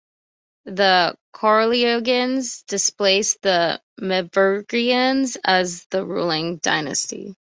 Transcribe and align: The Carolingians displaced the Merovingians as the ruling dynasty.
The 0.65 1.15
Carolingians 1.31 2.63
displaced 2.63 3.43
the 3.43 3.79
Merovingians 3.99 5.37
as 5.43 5.85
the 5.91 6.03
ruling 6.03 6.57
dynasty. 6.57 7.35